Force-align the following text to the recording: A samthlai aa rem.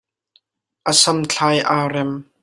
A 0.89 0.91
samthlai 1.01 1.57
aa 1.75 1.85
rem. 1.93 2.11